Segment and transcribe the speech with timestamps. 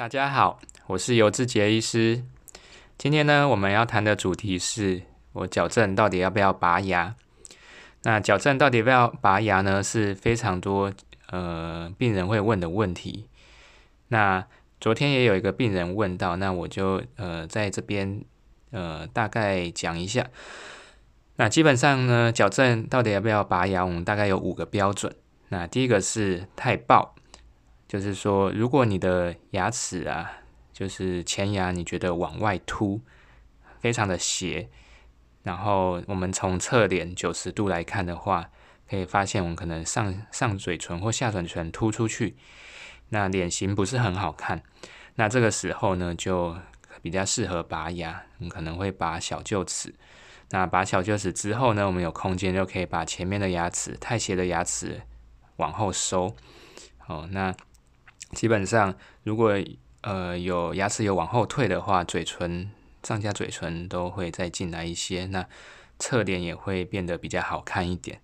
[0.00, 2.24] 大家好，我是尤志杰医师。
[2.96, 5.02] 今天呢，我们要谈的主题是
[5.34, 7.14] 我矫正到底要不要拔牙？
[8.04, 9.82] 那矫正到底要不要拔牙呢？
[9.82, 10.90] 是非常多
[11.28, 13.26] 呃病人会问的问题。
[14.08, 14.46] 那
[14.80, 18.24] 昨天也有一个病人问到，那我就呃在这边
[18.70, 20.26] 呃大概讲一下。
[21.36, 25.14] 那基本上呢，矫正到底要不要拔牙，我们大概有五个标准。
[25.50, 27.14] 那第一个是太暴。
[27.90, 30.30] 就是说，如果你的牙齿啊，
[30.72, 33.00] 就是前牙，你觉得往外凸，
[33.80, 34.68] 非常的斜，
[35.42, 38.48] 然后我们从侧脸九十度来看的话，
[38.88, 42.36] 可以发现我们可能上上嘴唇或下嘴唇凸出去，
[43.08, 44.62] 那脸型不是很好看。
[45.16, 46.56] 那这个时候呢，就
[47.02, 49.92] 比较适合拔牙，你可能会拔小臼齿。
[50.50, 55.02] 那拔小臼齿之后呢，我们有空间就可以把前面的牙齿太斜的牙齿
[55.56, 56.36] 往后收。
[57.08, 57.52] 哦，那。
[58.32, 59.54] 基本上，如果
[60.02, 62.70] 呃有牙齿有往后退的话，嘴唇
[63.02, 65.46] 上下嘴唇都会再进来一些，那
[65.98, 68.20] 侧脸也会变得比较好看一点。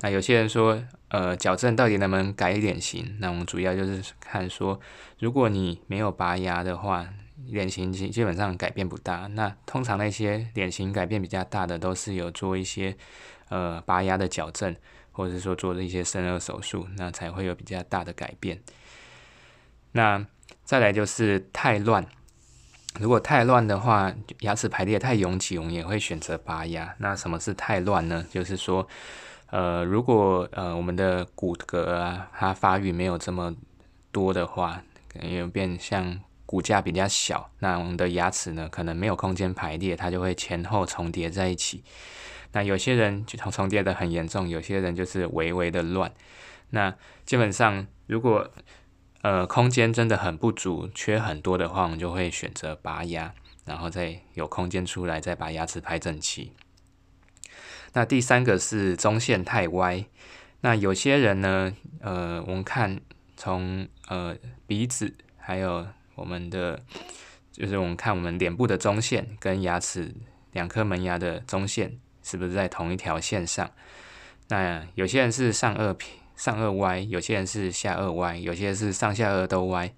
[0.00, 3.16] 那有些人说，呃，矫正到底能不能改脸型？
[3.18, 4.78] 那我们主要就是看说，
[5.18, 7.08] 如果你没有拔牙的话，
[7.46, 9.26] 脸型基基本上改变不大。
[9.28, 12.94] 那通常那些脸型改变比较大的，都是有做一些
[13.48, 14.76] 呃拔牙的矫正，
[15.12, 18.60] 或者是说做了一些深颚手术，那才会有比较大的改变。
[19.96, 20.26] 那
[20.62, 22.06] 再来就是太乱，
[23.00, 26.94] 如果太乱的话，牙齿排列太拥挤，我们也会选择拔牙。
[26.98, 28.22] 那什么是太乱呢？
[28.30, 28.86] 就是说，
[29.46, 33.56] 呃，如果呃我们的骨骼啊，它发育没有这么
[34.12, 41.82] 多的话，可能有变像骨架比较小，那我们的牙齿呢，可能没有空间排列，它就会前后重叠在一起。
[42.52, 46.12] 那有些人就重重叠的很严重，有些人就是微微的乱。
[46.68, 48.50] 那基本上如果
[49.26, 56.52] 呃，空间真的很不足，缺很多的话，我们就会选择拔牙，然后再有空间出来，再把牙齿排整齐。
[57.92, 60.04] 那第三个是中线太歪，
[60.60, 63.00] 那有些人呢，呃，我们看
[63.36, 65.84] 从呃鼻子，还有
[66.14, 66.84] 我们的，
[67.50, 70.14] 就是我们看我们脸部的中线跟牙齿
[70.52, 73.68] 两颗门牙的中线是不是在同一条线上？
[74.46, 76.20] 那有些人是上颚皮。
[76.36, 79.92] 上颚歪，有些人是下颚歪，有些人是上下颚都歪。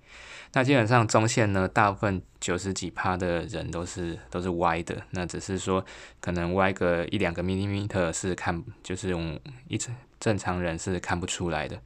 [0.54, 4.96] 那基本上中线呢，大部分九十几趴的人都是都是歪的。
[5.10, 5.84] 那只是说
[6.20, 9.38] 可能歪个一两个 m i 特是看，就是用
[9.68, 11.78] 一正正常人是看不出来的。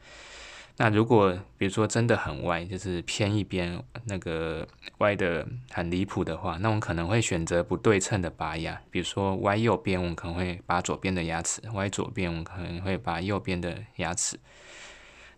[0.79, 4.67] 那如果比如说真的很歪，就是偏一边那个
[4.99, 8.81] 歪的很离谱的话，那我们可能会选择不对称的拔牙。
[8.91, 14.41] 比如说歪右边，我们可能会拔左边的牙齿；歪左边，我们可能会拔右边的牙齿。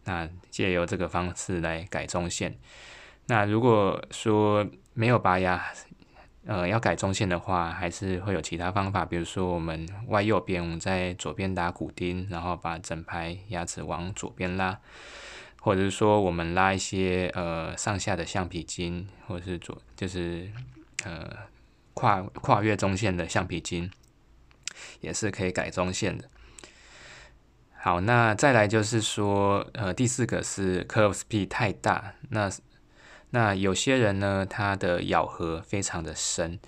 [0.05, 2.57] 那借由这个方式来改中线。
[3.27, 5.63] 那如果说没有拔牙，
[6.47, 9.05] 呃，要改中线的话，还是会有其他方法。
[9.05, 14.79] 比如说我们歪右边，我们在左边打骨钉，然后把整排牙齿往左边拉。
[15.65, 20.51] 或者是说，我们拉一些呃上下的橡皮筋，或者是左就是
[21.07, 21.35] 呃
[21.95, 23.91] 跨跨越中线的橡皮筋，
[25.01, 26.29] 也是可以改中线的。
[27.73, 32.13] 好，那再来就是说，呃，第四个是 curve speed 太大。
[32.29, 32.53] 那
[33.31, 36.59] 那有些人呢，他的咬合非常的深，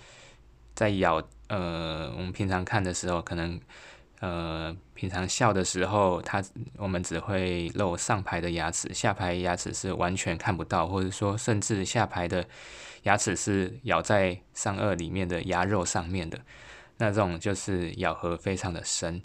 [0.73, 3.61] 在咬呃我们平常看的时候，可能。
[4.19, 6.43] 呃，平常笑的时候，它
[6.77, 12.43] 我们只会露上排的牙齿，下排牙齿是完全看不到，或者说甚至下排的
[13.03, 16.39] 牙齿是咬在上颚里面的牙肉上面的，
[16.97, 19.21] 那这种就是咬合非常的深。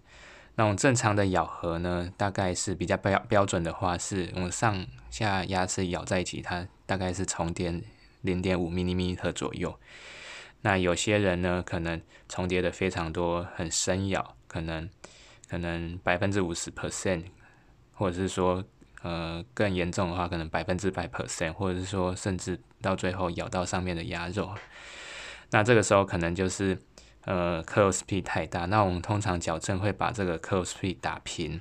[0.56, 7.72] 那种正常的咬合呢，大概是比较标标准的话，是我们上下牙齿咬在一起，它大概是重叠
[8.20, 9.74] 零点五 m m 特左右。
[10.60, 14.36] 那有些人呢，可能重叠的非常多，很深咬。
[14.52, 14.88] 可能
[15.48, 17.24] 可能百分之五十 percent，
[17.94, 18.62] 或者是说
[19.02, 24.54] 呃更严重的话，可能百分之百 percent，或者是说甚至到最后咬到上面的牙肉，
[25.50, 26.78] 那这个时候可能就是
[27.24, 28.66] 呃 curve speed 太大。
[28.66, 31.60] 那我们通常矫正会把这个 curve speed 打平。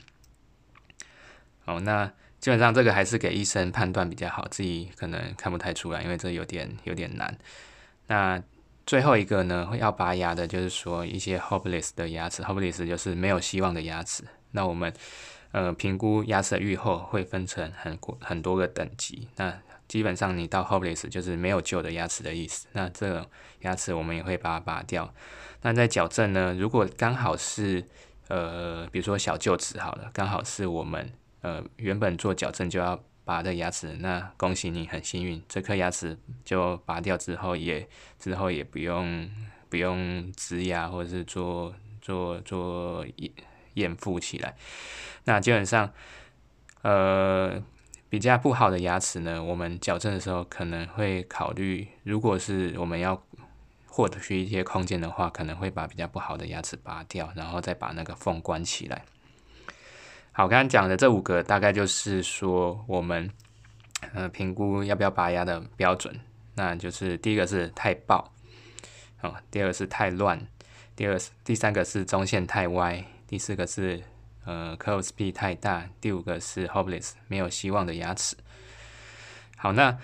[1.65, 7.37] 哦，那基本上这个还是给医生判断比较好，自己可能看不太出来，因为这有点有点难。
[8.07, 8.41] 那
[8.85, 14.23] 最后一个呢，会要拔牙的，就是说一些 hopeless 的牙齿，hopeless 就是没有希望的牙齿。
[14.51, 14.91] 那我们
[15.51, 19.27] 呃评估牙齿的愈后会分成很很多个等级。
[19.37, 19.57] 那
[19.87, 22.67] 基本上你到 hopeless 就是没有救的牙齿的意思。
[22.73, 23.25] 那这种
[23.61, 25.13] 牙齿我们也会把它拔掉。
[25.61, 27.85] 那在矫正呢，如果刚好是
[28.27, 31.11] 呃比如说小臼齿好了，刚好是我们
[31.41, 33.01] 呃原本做矫正就要。
[33.31, 37.87] 拔的牙齿，那恭喜你很幸运，这颗牙齿就拔掉之后也
[38.19, 39.31] 之后也不用
[39.69, 43.31] 不用植牙或者是做做做掩
[43.75, 44.53] 掩覆起来。
[45.23, 45.89] 那基本上，
[46.81, 47.63] 呃，
[48.09, 53.23] 比较不好的牙齿呢，我们矫正的时候可能会考虑，如果是我们要
[53.87, 59.05] 获得去一些空间的话，可能会把比较不好的牙齿拔掉，然后再把那个缝关起来。
[60.31, 63.29] 好，刚刚讲的这五个大概就是说我们
[64.13, 66.19] 呃评估要不要拔牙的标准。
[66.55, 68.33] 那就是第一个是太爆，
[69.21, 70.47] 哦，第二个是太乱，
[70.95, 74.01] 第二第三个是中线太歪，第四个是。
[74.43, 75.87] 呃，close p 太大。
[76.01, 78.35] 第五个是 hopeless，没有希望的牙齿。
[79.55, 79.95] 好，那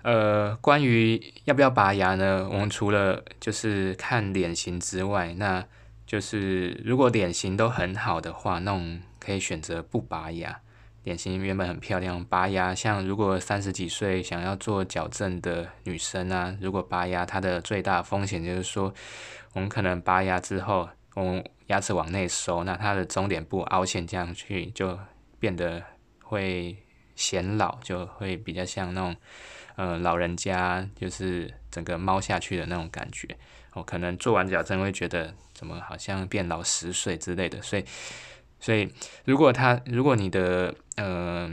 [0.00, 2.48] 呃，关于要不要拔牙呢？
[2.50, 5.62] 我们除了就是看脸型之外，那
[6.06, 10.60] 就是如果脸型都很好的话，那种可以选择不拔牙。
[11.02, 18.92] 脸型原本很漂亮，拔牙像如果三十几岁想要做矫正的女生啊，如果拔牙，它的最大风险就是说，
[19.52, 24.98] 我们可能拔牙之后，我们牙齿往内收，那它的中脸部凹陷这样去，就
[25.38, 25.82] 变得
[26.22, 26.76] 会
[27.14, 29.16] 显老，就会比较像那种
[29.76, 33.28] 呃老人家，就是整个猫下去的那种感觉。
[33.74, 37.60] 我可能做完矫正会觉得怎么好像变老十岁之类的。
[37.62, 37.84] 所以，
[38.60, 38.92] 所以
[39.24, 41.50] 如果他如果你的呃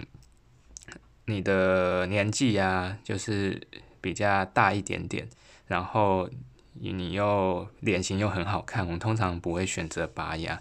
[1.26, 3.62] 你的年纪啊，就是
[4.02, 5.28] 比较大一点点，
[5.68, 6.30] 然后。
[6.76, 10.60] 你又脸型又很好看，我们通常不会选择拔牙。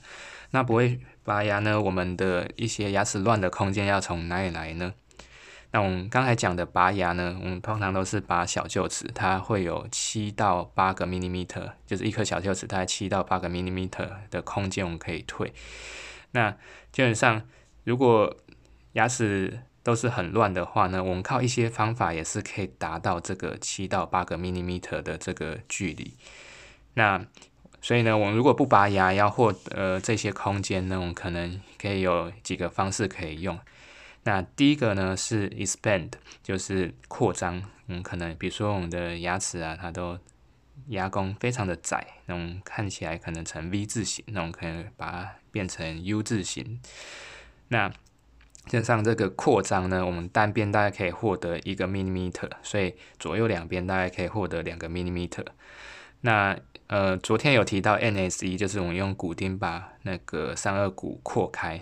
[0.51, 1.81] 那不会拔牙呢？
[1.81, 4.93] 我们的一些牙齿乱的空间要从哪里来呢？
[5.71, 15.51] 那我们刚才讲的拔牙呢，我们通常都是拔小臼齿，它会有七到八个 millimeter，就是一颗小臼齿大概七到八个 millimeter 的空间我们可以退。
[16.33, 16.51] 那
[16.91, 17.43] 基本上
[17.85, 18.37] 如果
[18.93, 26.15] 牙齿都是很乱的话呢，我们靠一些方法也是可以达到这个七到八个 millimeter 的这个距离。
[26.95, 27.25] 那
[27.81, 33.59] 所以呢，我们如果不拔牙要获得这些空间呢，我们可能可以有几个方式可以用。
[34.23, 36.13] 那第一个呢是 expand，
[36.43, 37.63] 就是扩张。
[37.89, 40.17] 我们可能比如说我们的牙齿啊，它都
[40.89, 46.81] 牙弓非常的窄，那种看起来可能成 V 字形，那我们可以把它变成 U 字形。
[47.69, 47.93] 那
[48.67, 55.47] 加上这个扩张呢，我们单边大概可以获得一个 millimeter，所以左右两边大概可以获得两个 millimeter。
[56.21, 56.57] 那
[56.87, 61.81] 呃，昨天有提到 NSE，就是我们用骨钉把那个上颚骨扩开。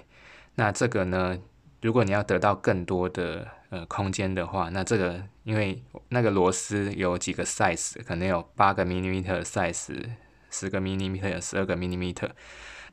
[0.55, 1.39] 那这个呢，
[1.83, 10.05] 如果你要得到更多的呃空间的话，那这个因为那个螺丝有几个 size，可能有八个 millimeter size，
[10.51, 12.31] 十个 millimeter，十二个 millimeter。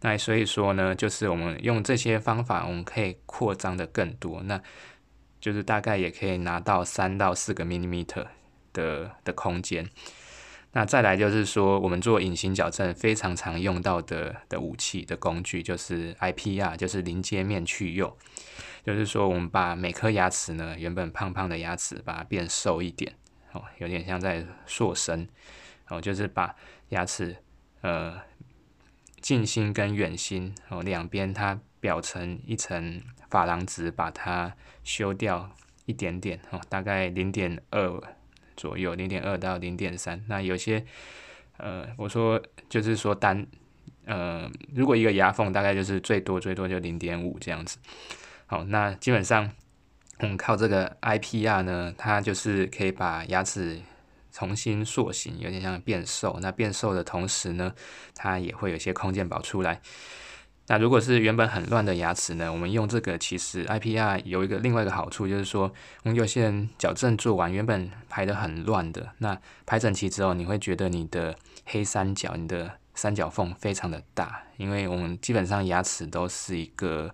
[0.01, 4.61] 那所以说呢，就是我们用这些方法，我们可以扩张的更多，那
[5.41, 8.27] 就是大概也可以拿到三到四个 millimeter
[8.73, 9.89] 的的空间。
[10.71, 18.17] 那再来就是说，我们做隐形矫正非常常用到的的武器的工具，就是 IPR，就是临接面去釉。
[18.83, 23.13] 就是说，我们把每颗牙齿呢，原本胖胖的牙齿，把它变瘦一点，
[23.51, 25.27] 哦，有点像在塑身，
[25.89, 26.55] 哦，就是把
[26.89, 27.37] 牙齿，
[27.81, 28.19] 呃。
[29.19, 35.49] 近心跟远心哦，两边它表层一层珐琅质，把它修掉
[35.85, 38.01] 一点点哦，大概零点二
[38.57, 40.21] 左右，零点二到零点三。
[40.27, 40.83] 那有些
[41.55, 43.47] 呃，我说就是说单
[44.05, 47.77] 呃，如果一个牙缝大概就是最多最多就零点五这样子。
[48.47, 49.49] 好，那基本上
[50.19, 53.79] 我们靠这个 IPR 呢，它就是可以把牙齿。
[54.29, 56.37] 重新塑形，有点像变瘦。
[56.39, 57.73] 那变瘦的同时呢，
[58.13, 59.81] 它也会有些空间保出来。
[60.69, 65.71] 那如果是原本很乱的牙齿呢，我们用这个其实 IPR 有一个另外一个好处，就是说，
[66.03, 77.13] 我们有些人矫正做完，原本排的很乱的，那排整齐之后，你会觉得你的黑三角、你的三角缝非常的大，因为我们基本上牙齿都是一个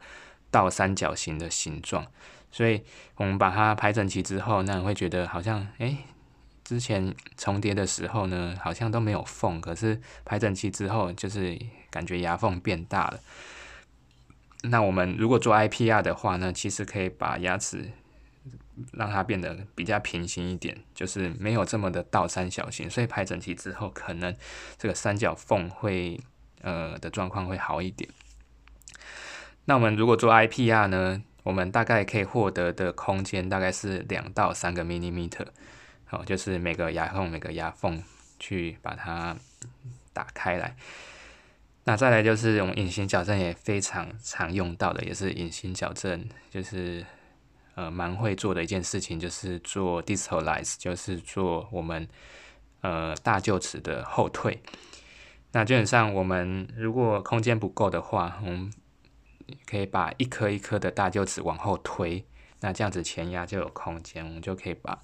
[0.50, 2.08] 倒三角形的形状，
[2.52, 2.82] 所以
[3.18, 5.98] 我们把它排整齐之后，那你会觉得好像哎。
[6.64, 13.20] 之前重叠的时候呢，好像都没有缝，可是排整齐之后，就是感觉牙缝变大了。
[14.64, 17.92] 那我们如果做 IPR 的话呢，其实可以把牙齿
[18.94, 24.34] 让它变得比较平行一点，就是没有这么的倒三角形，所以排整齐之后，可能
[24.78, 26.20] 这个三角缝会
[26.62, 28.10] 呃的状况会好一点。
[29.66, 35.48] 那我们如果做 IPR 呢，我们大概可以获得的空间大概是两到三个 millimeter。
[36.14, 38.02] 哦，就是每个牙缝每个牙缝
[38.40, 39.36] 去把它
[40.14, 40.76] 打开来。
[41.86, 47.06] 那再来就是我们隐形矫正也非常常用到的，也是隐形矫正，就是
[47.76, 52.08] 呃蛮会做的一件事情，就是做 distalize，就是做我们
[52.82, 54.62] 呃大臼齿的后退。
[55.52, 58.72] 那基本上我们如果空间不够的话，我们
[59.66, 62.26] 可以把一颗一颗的大臼齿往后推，
[62.62, 65.04] 那这样子前牙就有空间，我们就可以把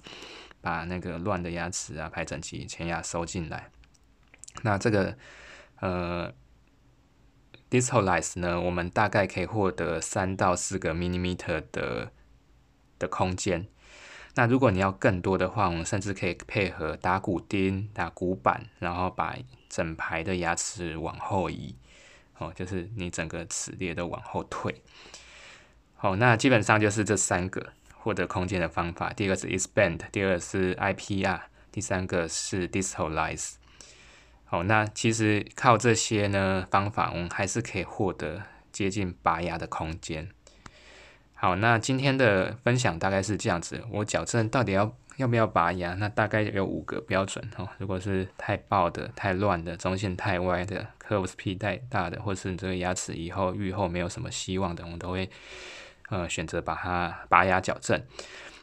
[0.60, 3.70] 把那个乱的牙齿啊排整齐，前牙收进来。
[4.62, 5.16] 那这个
[5.80, 6.32] 呃。
[7.70, 12.10] distalize 呢，我们大概可以获得三到四个 millimeter 的
[12.98, 13.68] 的空间。
[14.34, 19.36] 那如果你要更多的话，我们甚至可以配合打骨钉、打骨板，然后把
[19.68, 21.76] 整排的牙齿往后移，
[22.38, 24.82] 哦，就是你整个齿列都往后退。
[25.94, 29.12] 好，那基本上就是这三个获得空间的方法。
[29.12, 31.40] 第一个是 expand，第二个是 IPR，
[31.70, 33.54] 第三个是 distalize。
[34.44, 38.42] 好，那其实靠这些呢方法，我们还是可以获得
[38.72, 40.28] 接近拔牙的空间。
[41.34, 43.84] 好，那今天的分享大概是这样子。
[43.90, 45.94] 我矫正到底要要不要拔牙？
[45.94, 47.68] 那大概有五个标准哦。
[47.78, 55.30] 如果是太爆的、太乱的、中线太歪的、curves P 太大的，或是你这个牙齿以后愈后没有什么希望的，我们都会
[56.10, 58.00] 呃选择把它拔牙矫正。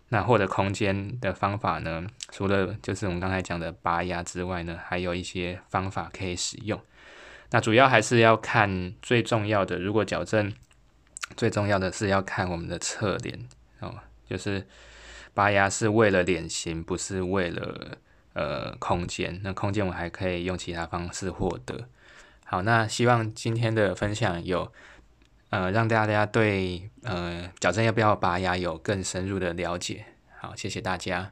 [0.10, 2.08] 那获得空间的方法呢？
[2.32, 6.80] 除了就是我们刚才讲的拔牙之外呢，还有一些方法可以使用。
[7.50, 10.54] 那主要还是要看最重要的，如果矫正
[11.36, 13.50] 最重要的是要看我们的侧脸
[13.82, 13.96] 哦，
[14.30, 14.66] 就是
[15.34, 17.98] 拔牙是为了脸型，不是为了
[18.32, 19.42] 呃空间。
[19.44, 21.90] 那空间我还可以用其他方式获得。
[22.46, 24.72] 好，那希望今天的分享有。
[25.50, 30.06] 呃，让大家对呃矫正要不要拔牙有更深入的了解。
[30.40, 31.32] 好，谢谢大家。